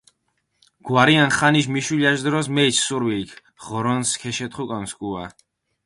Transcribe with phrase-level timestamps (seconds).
[0.89, 3.31] გვარიანი ხანიში მიშულაში დროს, მეჩჷ სრუვილქ,
[3.63, 5.25] ღორონს ქეშეთხუკონი სქუა.